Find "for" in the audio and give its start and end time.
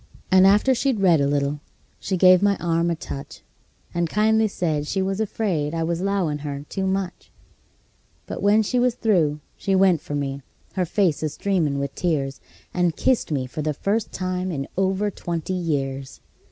10.01-10.15, 13.45-13.61